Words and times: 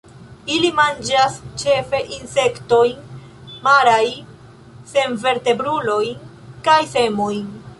Ili 0.53 0.69
manĝas 0.77 1.35
ĉefe 1.63 1.99
insektojn, 2.15 3.03
marajn 3.67 4.33
senvertebrulojn 4.95 6.25
kaj 6.69 6.81
semojn. 6.97 7.47